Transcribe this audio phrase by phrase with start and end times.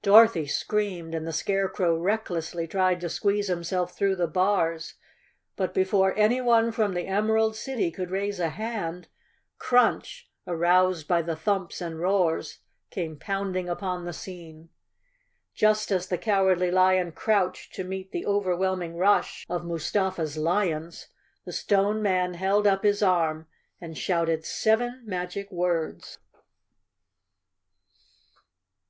[0.00, 4.94] Dorothy screamed and the Scarecrow recklessly tried to squeeze himself through the bars,
[5.56, 9.08] but before any¬ one from the Emerald City could raise a hand,
[9.58, 12.60] Crunch, aroused by the thumps and roars,
[12.90, 14.70] came pounding upon the scene.
[15.52, 21.08] Just as the Cowardly Lion crouched to meet the overwhelming rush of Mustafa's lions,
[21.44, 23.46] the Stone Man held up his arm
[23.82, 26.16] and shouted seven magic words!